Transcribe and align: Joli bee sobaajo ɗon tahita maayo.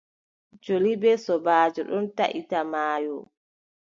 Joli 0.63 0.91
bee 1.01 1.17
sobaajo 1.25 1.81
ɗon 1.89 2.05
tahita 2.17 2.57
maayo. 2.71 3.15